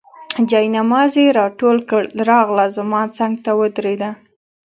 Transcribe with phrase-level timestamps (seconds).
[0.49, 4.09] جاینماز یې راټول کړ، راغله زما څنګ ته ودرېده.